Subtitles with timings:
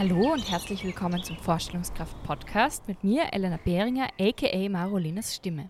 [0.00, 5.68] Hallo und herzlich willkommen zum Vorstellungskraft Podcast mit mir, Elena Behringer, aka Marolinas Stimme.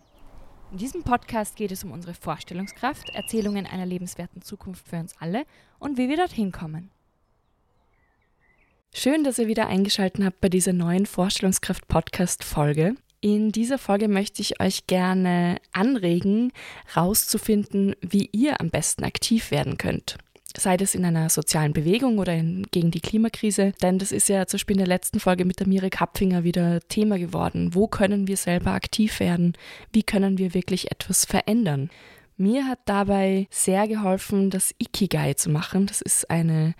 [0.71, 5.43] In diesem Podcast geht es um unsere Vorstellungskraft, Erzählungen einer lebenswerten Zukunft für uns alle
[5.81, 6.93] und wie wir dorthin kommen.
[8.95, 12.94] Schön, dass ihr wieder eingeschaltet habt bei dieser neuen Vorstellungskraft Podcast Folge.
[13.21, 16.52] In dieser Folge möchte ich euch gerne anregen,
[16.97, 20.19] rauszufinden, wie ihr am besten aktiv werden könnt
[20.56, 23.72] sei das in einer sozialen Bewegung oder in, gegen die Klimakrise.
[23.82, 26.80] Denn das ist ja zum Beispiel in der letzten Folge mit der Mirek Hapfinger wieder
[26.88, 27.74] Thema geworden.
[27.74, 29.55] Wo können wir selber aktiv werden?
[29.92, 31.91] Wie können wir wirklich etwas verändern?
[32.36, 35.86] Mir hat dabei sehr geholfen, das Ikigai zu machen.
[35.86, 36.74] Das ist eine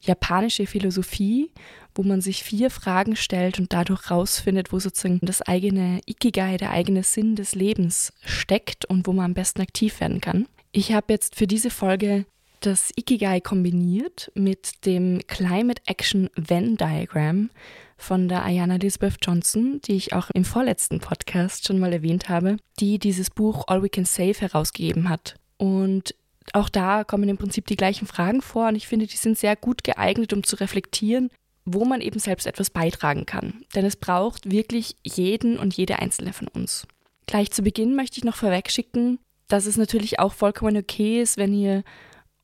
[0.00, 1.50] japanische Philosophie,
[1.94, 6.70] wo man sich vier Fragen stellt und dadurch rausfindet, wo sozusagen das eigene Ikigai, der
[6.70, 10.46] eigene Sinn des Lebens steckt und wo man am besten aktiv werden kann.
[10.72, 12.24] Ich habe jetzt für diese Folge
[12.66, 17.50] das Ikigai kombiniert mit dem Climate Action Venn Diagram
[17.96, 22.56] von der Ayana Elizabeth Johnson, die ich auch im vorletzten Podcast schon mal erwähnt habe,
[22.80, 25.36] die dieses Buch All We Can Save herausgegeben hat.
[25.56, 26.14] Und
[26.52, 29.56] auch da kommen im Prinzip die gleichen Fragen vor und ich finde, die sind sehr
[29.56, 31.30] gut geeignet, um zu reflektieren,
[31.64, 33.64] wo man eben selbst etwas beitragen kann.
[33.74, 36.86] Denn es braucht wirklich jeden und jede einzelne von uns.
[37.26, 41.54] Gleich zu Beginn möchte ich noch vorwegschicken, dass es natürlich auch vollkommen okay ist, wenn
[41.54, 41.84] ihr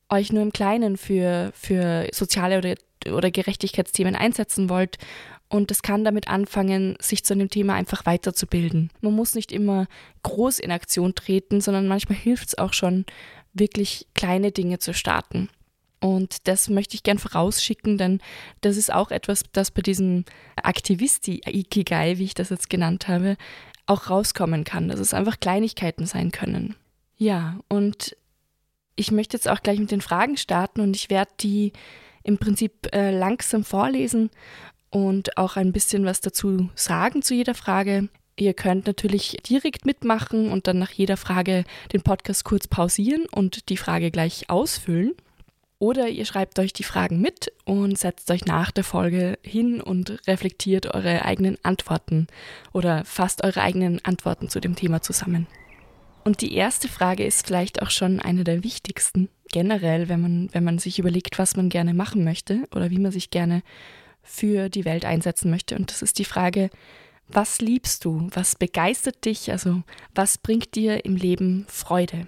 [0.09, 2.75] euch nur im Kleinen für, für soziale oder,
[3.13, 4.97] oder Gerechtigkeitsthemen einsetzen wollt.
[5.47, 8.91] Und es kann damit anfangen, sich zu einem Thema einfach weiterzubilden.
[9.01, 9.87] Man muss nicht immer
[10.23, 13.05] groß in Aktion treten, sondern manchmal hilft es auch schon,
[13.53, 15.49] wirklich kleine Dinge zu starten.
[15.99, 18.21] Und das möchte ich gern vorausschicken, denn
[18.61, 20.23] das ist auch etwas, das bei diesem
[20.55, 23.35] Aktivisti-Ikigai, wie ich das jetzt genannt habe,
[23.85, 26.75] auch rauskommen kann, dass es einfach Kleinigkeiten sein können.
[27.17, 28.15] Ja, und
[28.99, 31.71] ich möchte jetzt auch gleich mit den Fragen starten und ich werde die
[32.23, 34.29] im Prinzip äh, langsam vorlesen
[34.89, 38.09] und auch ein bisschen was dazu sagen zu jeder Frage.
[38.35, 43.69] Ihr könnt natürlich direkt mitmachen und dann nach jeder Frage den Podcast kurz pausieren und
[43.69, 45.13] die Frage gleich ausfüllen.
[45.77, 50.19] Oder ihr schreibt euch die Fragen mit und setzt euch nach der Folge hin und
[50.27, 52.27] reflektiert eure eigenen Antworten
[52.73, 55.47] oder fasst eure eigenen Antworten zu dem Thema zusammen.
[56.23, 59.29] Und die erste Frage ist vielleicht auch schon eine der wichtigsten.
[59.51, 63.11] Generell, wenn man, wenn man sich überlegt, was man gerne machen möchte oder wie man
[63.11, 63.63] sich gerne
[64.21, 65.75] für die Welt einsetzen möchte.
[65.75, 66.69] Und das ist die Frage,
[67.27, 68.27] was liebst du?
[68.31, 69.51] Was begeistert dich?
[69.51, 72.27] Also, was bringt dir im Leben Freude?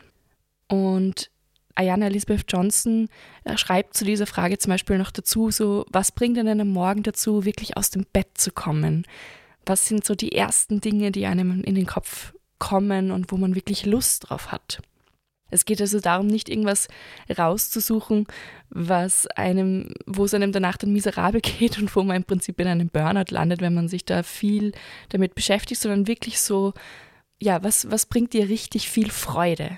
[0.67, 1.29] Und
[1.75, 3.07] Ayana Elizabeth Johnson
[3.43, 7.03] äh, schreibt zu dieser Frage zum Beispiel noch dazu, so, was bringt denn einem Morgen
[7.03, 9.05] dazu, wirklich aus dem Bett zu kommen?
[9.65, 13.55] Was sind so die ersten Dinge, die einem in den Kopf kommen und wo man
[13.55, 14.81] wirklich Lust drauf hat.
[15.49, 16.87] Es geht also darum, nicht irgendwas
[17.35, 18.27] rauszusuchen,
[18.69, 22.67] was einem, wo es einem danach dann miserabel geht und wo man im Prinzip in
[22.67, 24.71] einem Burnout landet, wenn man sich da viel
[25.09, 26.73] damit beschäftigt, sondern wirklich so,
[27.41, 29.77] ja, was, was bringt dir richtig viel Freude?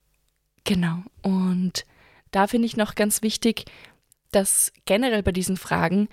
[0.66, 1.04] Genau.
[1.22, 1.86] Und
[2.32, 3.66] da finde ich noch ganz wichtig,
[4.32, 6.10] dass generell bei diesen Fragen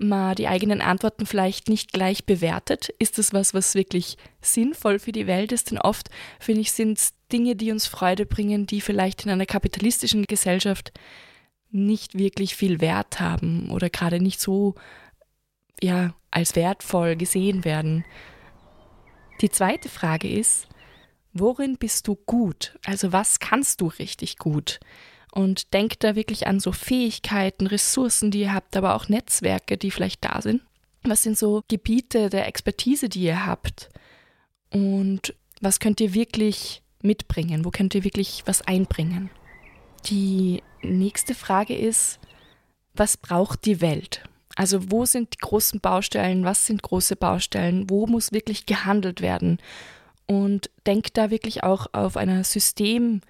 [0.00, 2.88] man die eigenen Antworten vielleicht nicht gleich bewertet.
[2.98, 5.70] Ist das was, was wirklich sinnvoll für die Welt ist?
[5.70, 9.46] Denn oft, finde ich, sind es Dinge, die uns Freude bringen, die vielleicht in einer
[9.46, 10.92] kapitalistischen Gesellschaft
[11.70, 14.74] nicht wirklich viel Wert haben oder gerade nicht so
[15.82, 18.04] ja, als wertvoll gesehen werden.
[19.40, 20.66] Die zweite Frage ist,
[21.32, 22.78] worin bist du gut?
[22.84, 24.80] Also was kannst du richtig gut?
[25.32, 29.90] Und denkt da wirklich an so Fähigkeiten, Ressourcen, die ihr habt, aber auch Netzwerke, die
[29.90, 30.62] vielleicht da sind.
[31.02, 33.88] Was sind so Gebiete der Expertise, die ihr habt?
[34.70, 37.64] Und was könnt ihr wirklich mitbringen?
[37.64, 39.30] Wo könnt ihr wirklich was einbringen?
[40.06, 42.18] Die nächste Frage ist,
[42.94, 44.22] was braucht die Welt?
[44.56, 46.44] Also wo sind die großen Baustellen?
[46.44, 47.88] Was sind große Baustellen?
[47.88, 49.58] Wo muss wirklich gehandelt werden?
[50.26, 53.20] Und denkt da wirklich auch auf einer System-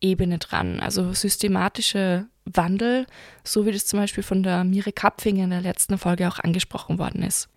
[0.00, 0.80] Ebene dran.
[0.80, 3.06] Also systematische Wandel,
[3.44, 6.98] so wie das zum Beispiel von der Mire Kapfinger in der letzten Folge auch angesprochen
[6.98, 7.48] worden ist.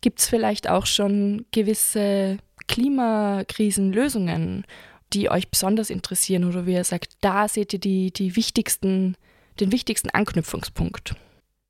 [0.00, 2.38] Gibt es vielleicht auch schon gewisse
[2.68, 4.64] Klimakrisenlösungen,
[5.12, 9.16] die euch besonders interessieren oder wie ihr sagt, da seht ihr die, die wichtigsten,
[9.60, 11.14] den wichtigsten Anknüpfungspunkt.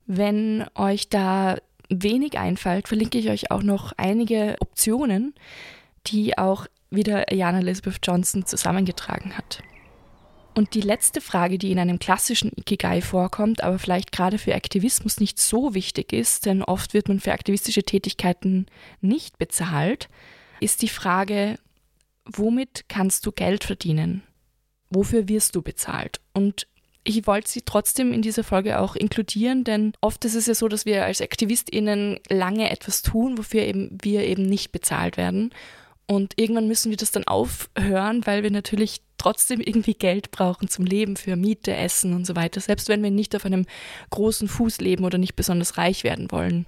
[0.06, 1.56] Wenn euch da
[1.88, 5.34] wenig einfällt, verlinke ich euch auch noch einige Optionen,
[6.06, 9.62] die auch wieder Jana Elizabeth Johnson zusammengetragen hat.
[10.56, 15.20] Und die letzte Frage, die in einem klassischen Ikigai vorkommt, aber vielleicht gerade für Aktivismus
[15.20, 18.64] nicht so wichtig ist, denn oft wird man für aktivistische Tätigkeiten
[19.02, 20.08] nicht bezahlt,
[20.60, 21.58] ist die Frage,
[22.24, 24.22] womit kannst du Geld verdienen?
[24.88, 26.22] Wofür wirst du bezahlt?
[26.32, 26.66] Und
[27.04, 30.68] ich wollte sie trotzdem in dieser Folge auch inkludieren, denn oft ist es ja so,
[30.68, 35.52] dass wir als AktivistInnen lange etwas tun, wofür eben wir eben nicht bezahlt werden.
[36.06, 40.84] Und irgendwann müssen wir das dann aufhören, weil wir natürlich trotzdem irgendwie Geld brauchen zum
[40.84, 43.66] Leben, für Miete, Essen und so weiter, selbst wenn wir nicht auf einem
[44.10, 46.66] großen Fuß leben oder nicht besonders reich werden wollen.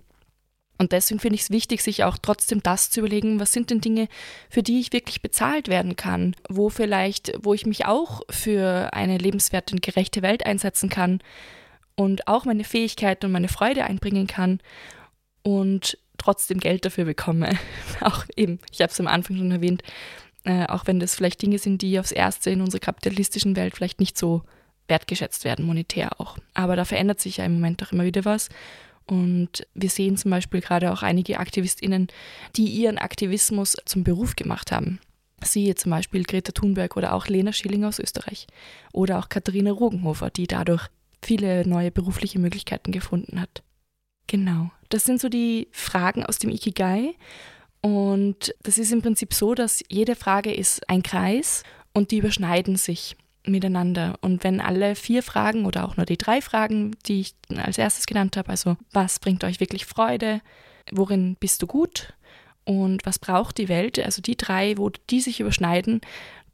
[0.79, 3.81] Und deswegen finde ich es wichtig, sich auch trotzdem das zu überlegen, was sind denn
[3.81, 4.09] Dinge,
[4.49, 9.19] für die ich wirklich bezahlt werden kann, wo vielleicht, wo ich mich auch für eine
[9.19, 11.21] lebenswerte und gerechte Welt einsetzen kann
[11.97, 14.61] und auch meine Fähigkeiten und meine Freude einbringen kann
[15.43, 17.59] und trotzdem Geld dafür bekomme.
[18.01, 19.83] auch eben, ich habe es am Anfang schon erwähnt,
[20.49, 24.01] äh, auch wenn das vielleicht Dinge sind, die aufs Erste in unserer kapitalistischen Welt vielleicht
[24.01, 24.43] nicht so
[24.89, 26.39] wertgeschätzt werden, monetär auch.
[26.55, 28.49] Aber da verändert sich ja im Moment auch immer wieder was.
[29.05, 32.09] Und wir sehen zum Beispiel gerade auch einige AktivistInnen,
[32.57, 35.01] die ihren Aktivismus zum Beruf gemacht haben.
[35.45, 38.47] Siehe zum Beispiel Greta Thunberg oder auch Lena Schilling aus Österreich
[38.93, 40.89] oder auch Katharina Rogenhofer, die dadurch
[41.23, 43.63] viele neue berufliche Möglichkeiten gefunden hat.
[44.27, 47.15] Genau, das sind so die Fragen aus dem Ikigai.
[47.81, 52.77] Und das ist im Prinzip so, dass jede Frage ist ein Kreis und die überschneiden
[52.77, 53.17] sich
[53.47, 54.19] miteinander.
[54.21, 58.07] Und wenn alle vier Fragen oder auch nur die drei Fragen, die ich als erstes
[58.07, 60.41] genannt habe, also was bringt euch wirklich Freude,
[60.93, 62.15] worin bist du gut
[62.65, 66.01] und was braucht die Welt, also die drei, wo die sich überschneiden,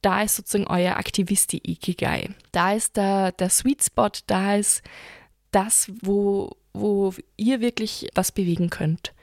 [0.02, 2.30] da ist sozusagen euer Aktivisti-Ikigai.
[2.52, 4.82] Da ist der, der Sweet Spot, da ist
[5.50, 9.13] das, wo, wo ihr wirklich was bewegen könnt.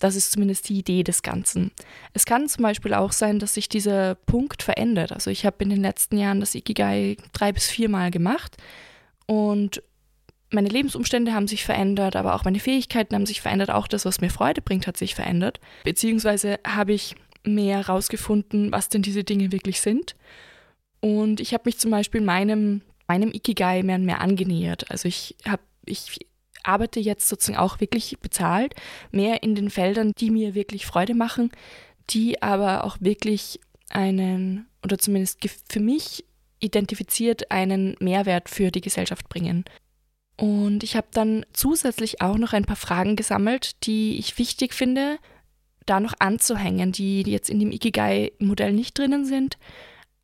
[0.00, 1.70] Das ist zumindest die Idee des Ganzen.
[2.12, 5.12] Es kann zum Beispiel auch sein, dass sich dieser Punkt verändert.
[5.12, 8.56] Also ich habe in den letzten Jahren das Ikigai drei bis viermal gemacht
[9.26, 9.82] und
[10.52, 13.70] meine Lebensumstände haben sich verändert, aber auch meine Fähigkeiten haben sich verändert.
[13.70, 15.60] Auch das, was mir Freude bringt, hat sich verändert.
[15.84, 17.14] Beziehungsweise habe ich
[17.44, 20.16] mehr herausgefunden, was denn diese Dinge wirklich sind.
[21.00, 24.90] Und ich habe mich zum Beispiel meinem, meinem Ikigai mehr und mehr angenähert.
[24.90, 26.26] Also ich habe ich
[26.64, 28.74] arbeite jetzt sozusagen auch wirklich bezahlt,
[29.10, 31.50] mehr in den Feldern, die mir wirklich Freude machen,
[32.10, 33.60] die aber auch wirklich
[33.90, 36.24] einen, oder zumindest für mich
[36.60, 39.64] identifiziert, einen Mehrwert für die Gesellschaft bringen.
[40.36, 45.18] Und ich habe dann zusätzlich auch noch ein paar Fragen gesammelt, die ich wichtig finde,
[45.86, 49.58] da noch anzuhängen, die jetzt in dem Ikigai-Modell nicht drinnen sind,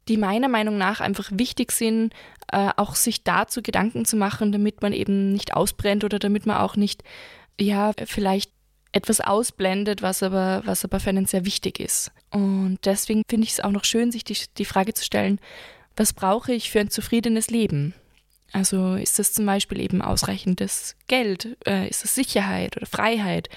[0.09, 2.15] die meiner Meinung nach einfach wichtig sind,
[2.53, 6.59] äh, auch sich dazu Gedanken zu machen, damit man eben nicht ausbrennt oder damit man
[6.59, 7.03] auch nicht,
[7.61, 8.51] ja, vielleicht
[8.93, 12.13] etwas ausblendet, was aber, was aber für einen sehr wichtig ist.
[12.31, 15.39] Und deswegen finde ich es auch noch schön, sich die, die Frage zu stellen,
[15.97, 17.95] was brauche ich für ein zufriedenes Leben?
[18.53, 21.57] Also ist das zum Beispiel eben ausreichendes Geld?
[21.67, 23.49] Äh, ist es Sicherheit oder Freiheit?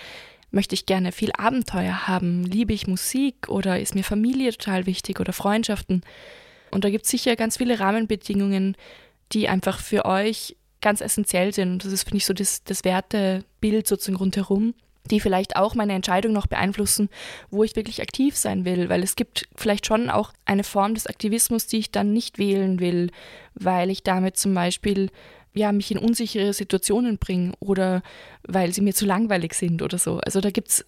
[0.51, 2.43] Möchte ich gerne viel Abenteuer haben?
[2.43, 6.01] Liebe ich Musik oder ist mir Familie total wichtig oder Freundschaften?
[6.71, 8.75] Und da gibt es sicher ganz viele Rahmenbedingungen,
[9.31, 11.71] die einfach für euch ganz essentiell sind.
[11.71, 14.73] Und das ist, finde ich, so das, das Wertebild sozusagen rundherum,
[15.11, 17.09] die vielleicht auch meine Entscheidung noch beeinflussen,
[17.49, 18.89] wo ich wirklich aktiv sein will.
[18.89, 22.79] Weil es gibt vielleicht schon auch eine Form des Aktivismus, die ich dann nicht wählen
[22.79, 23.11] will,
[23.55, 25.09] weil ich damit zum Beispiel
[25.53, 28.01] ja, mich in unsichere Situationen bringe oder
[28.47, 30.19] weil sie mir zu langweilig sind oder so.
[30.19, 30.85] Also da gibt es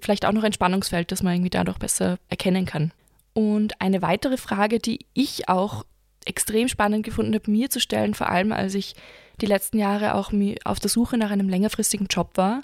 [0.00, 2.92] vielleicht auch noch ein Spannungsfeld, das man irgendwie dadurch besser erkennen kann.
[3.32, 5.84] Und eine weitere Frage, die ich auch
[6.26, 8.94] extrem spannend gefunden habe, mir zu stellen, vor allem als ich
[9.40, 10.32] die letzten Jahre auch
[10.64, 12.62] auf der Suche nach einem längerfristigen Job war,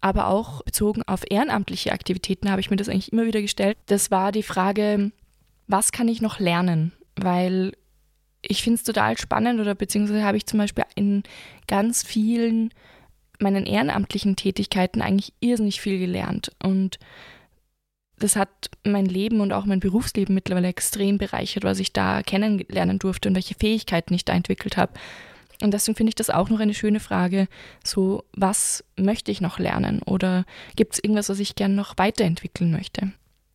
[0.00, 3.76] aber auch bezogen auf ehrenamtliche Aktivitäten habe ich mir das eigentlich immer wieder gestellt.
[3.86, 5.10] Das war die Frage,
[5.66, 6.92] was kann ich noch lernen?
[7.16, 7.72] Weil
[8.48, 11.22] ich finde es total spannend oder beziehungsweise habe ich zum Beispiel in
[11.66, 12.70] ganz vielen
[13.38, 16.98] meinen ehrenamtlichen Tätigkeiten eigentlich irrsinnig viel gelernt und
[18.18, 22.98] das hat mein Leben und auch mein Berufsleben mittlerweile extrem bereichert, was ich da kennenlernen
[22.98, 24.94] durfte und welche Fähigkeiten ich da entwickelt habe.
[25.62, 27.46] Und deswegen finde ich das auch noch eine schöne Frage,
[27.84, 30.44] so was möchte ich noch lernen oder
[30.76, 33.12] gibt es irgendwas, was ich gerne noch weiterentwickeln möchte?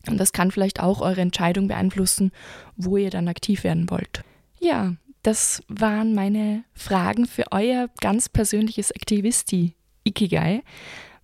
[0.07, 2.31] Und das kann vielleicht auch eure Entscheidung beeinflussen,
[2.75, 4.23] wo ihr dann aktiv werden wollt.
[4.61, 10.61] Ja, das waren meine Fragen für euer ganz persönliches Aktivisti Ikigai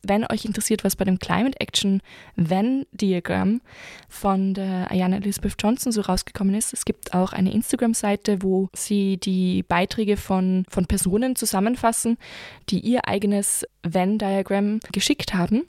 [0.04, 2.02] wenn euch interessiert, was bei dem Climate Action
[2.36, 3.62] Venn Diagram
[4.08, 9.18] von der Ayana Elizabeth Johnson so rausgekommen ist, es gibt auch eine Instagram-Seite, wo sie
[9.18, 12.18] die Beiträge von, von Personen zusammenfassen,
[12.70, 15.64] die ihr eigenes Venn Diagram geschickt haben.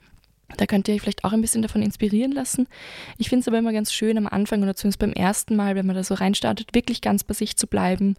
[0.57, 2.67] Da könnt ihr euch vielleicht auch ein bisschen davon inspirieren lassen.
[3.17, 5.85] Ich finde es aber immer ganz schön am Anfang oder zumindest beim ersten Mal, wenn
[5.85, 8.15] man da so reinstartet, wirklich ganz bei sich zu bleiben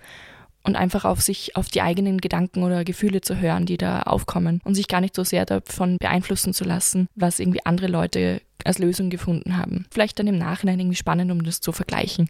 [0.63, 4.61] und einfach auf sich, auf die eigenen Gedanken oder Gefühle zu hören, die da aufkommen
[4.65, 8.79] und sich gar nicht so sehr davon beeinflussen zu lassen, was irgendwie andere Leute als
[8.79, 9.87] Lösung gefunden haben.
[9.91, 12.29] Vielleicht dann im Nachhinein irgendwie spannend, um das zu vergleichen.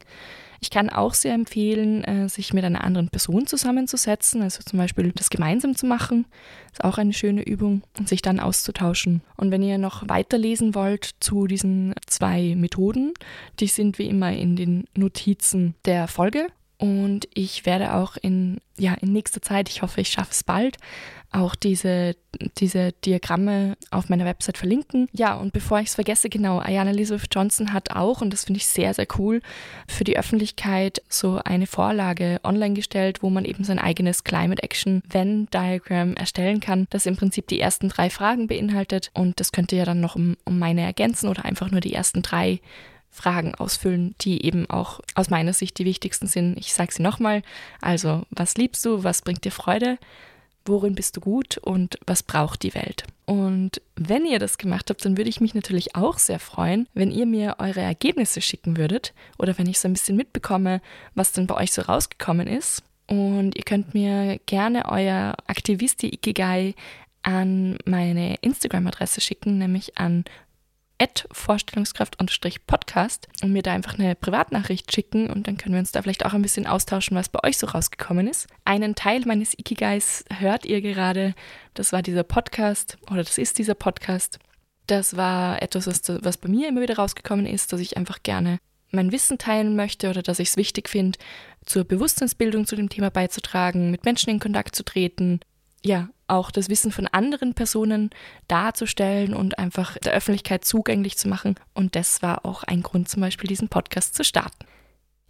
[0.61, 5.11] Ich kann auch sehr empfehlen, äh, sich mit einer anderen Person zusammenzusetzen, also zum Beispiel
[5.13, 6.27] das gemeinsam zu machen.
[6.71, 9.23] Ist auch eine schöne Übung und sich dann auszutauschen.
[9.37, 13.15] Und wenn ihr noch weiterlesen wollt zu diesen zwei Methoden,
[13.59, 16.49] die sind wie immer in den Notizen der Folge.
[16.77, 20.79] Und ich werde auch in, ja, in nächster Zeit, ich hoffe, ich schaffe es bald,
[21.33, 22.17] auch diese,
[22.59, 25.09] diese Diagramme auf meiner Website verlinken.
[25.13, 28.59] Ja, und bevor ich es vergesse, genau, Ayana Elizabeth Johnson hat auch, und das finde
[28.59, 29.41] ich sehr, sehr cool,
[29.87, 35.03] für die Öffentlichkeit so eine Vorlage online gestellt, wo man eben sein eigenes Climate Action
[35.09, 39.11] Venn Diagram erstellen kann, das im Prinzip die ersten drei Fragen beinhaltet.
[39.15, 41.95] Und das könnt ihr ja dann noch um, um meine ergänzen oder einfach nur die
[41.95, 42.61] ersten drei
[43.11, 46.57] Fragen ausfüllen, die eben auch aus meiner Sicht die wichtigsten sind.
[46.59, 47.43] Ich sage sie nochmal.
[47.81, 49.03] Also, was liebst du?
[49.03, 49.99] Was bringt dir Freude?
[50.65, 53.05] Worin bist du gut und was braucht die Welt.
[53.27, 57.11] Und wenn ihr das gemacht habt, dann würde ich mich natürlich auch sehr freuen, wenn
[57.11, 60.81] ihr mir eure Ergebnisse schicken würdet oder wenn ich so ein bisschen mitbekomme,
[61.15, 62.83] was denn bei euch so rausgekommen ist.
[63.07, 66.75] Und ihr könnt mir gerne euer Aktivisti Ikigai
[67.23, 70.25] an meine Instagram-Adresse schicken, nämlich an
[71.33, 76.27] Vorstellungskraft-podcast und mir da einfach eine Privatnachricht schicken und dann können wir uns da vielleicht
[76.27, 78.49] auch ein bisschen austauschen, was bei euch so rausgekommen ist.
[78.65, 81.35] Einen Teil meines Ikigais hört ihr gerade.
[81.75, 84.39] Das war dieser Podcast oder das ist dieser Podcast.
[84.87, 88.59] Das war etwas, was, was bei mir immer wieder rausgekommen ist, dass ich einfach gerne
[88.93, 91.19] mein Wissen teilen möchte oder dass ich es wichtig finde,
[91.65, 95.41] zur Bewusstseinsbildung zu dem Thema beizutragen, mit Menschen in Kontakt zu treten,
[95.85, 98.11] ja, auch das Wissen von anderen Personen
[98.49, 101.57] darzustellen und einfach der Öffentlichkeit zugänglich zu machen.
[101.75, 104.67] Und das war auch ein Grund, zum Beispiel diesen Podcast zu starten.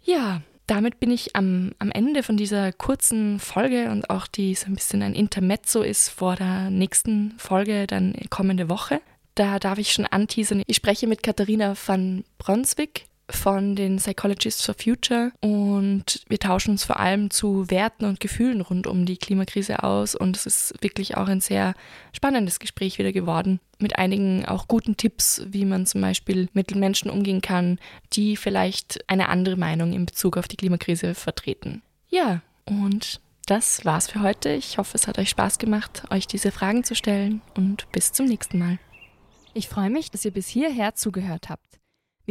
[0.03, 4.67] Ja, damit bin ich am, am Ende von dieser kurzen Folge und auch die so
[4.67, 9.01] ein bisschen ein Intermezzo ist vor der nächsten Folge, dann kommende Woche.
[9.35, 10.63] Da darf ich schon anteasern.
[10.67, 16.83] Ich spreche mit Katharina van Brunswick von den Psychologists for Future und wir tauschen uns
[16.83, 21.17] vor allem zu Werten und Gefühlen rund um die Klimakrise aus und es ist wirklich
[21.17, 21.73] auch ein sehr
[22.13, 27.09] spannendes Gespräch wieder geworden mit einigen auch guten Tipps, wie man zum Beispiel mit Menschen
[27.09, 27.79] umgehen kann,
[28.13, 31.81] die vielleicht eine andere Meinung in Bezug auf die Klimakrise vertreten.
[32.09, 34.49] Ja, und das war's für heute.
[34.49, 38.27] Ich hoffe, es hat euch Spaß gemacht, euch diese Fragen zu stellen und bis zum
[38.27, 38.77] nächsten Mal.
[39.53, 41.80] Ich freue mich, dass ihr bis hierher zugehört habt.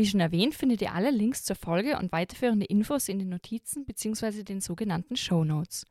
[0.00, 3.84] Wie schon erwähnt, findet ihr alle Links zur Folge und weiterführende Infos in den Notizen
[3.84, 4.44] bzw.
[4.44, 5.84] den sogenannten Show Notes.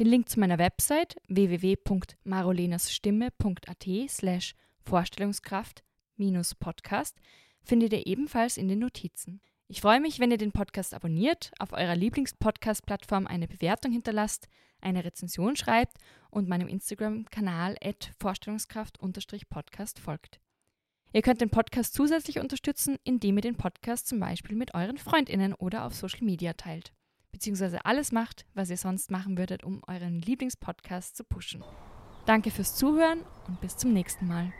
[0.00, 7.20] Den Link zu meiner Website www.marolenasstimme.at slash Vorstellungskraft-Podcast
[7.62, 9.40] findet ihr ebenfalls in den Notizen.
[9.68, 14.48] Ich freue mich, wenn ihr den Podcast abonniert, auf eurer Lieblingspodcast-Plattform eine Bewertung hinterlasst,
[14.80, 15.98] eine Rezension schreibt
[16.30, 17.76] und meinem Instagram-Kanal
[18.18, 20.40] Vorstellungskraft-Podcast folgt.
[21.12, 25.52] Ihr könnt den Podcast zusätzlich unterstützen, indem ihr den Podcast zum Beispiel mit euren FreundInnen
[25.52, 26.92] oder auf Social Media teilt.
[27.32, 31.62] Beziehungsweise alles macht, was ihr sonst machen würdet, um euren Lieblingspodcast zu pushen.
[32.24, 34.52] Danke fürs Zuhören und bis zum nächsten Mal.